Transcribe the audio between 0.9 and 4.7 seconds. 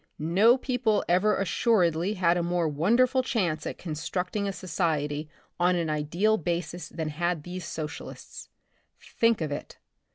ever assuredly had a more wonderful chance at constructing a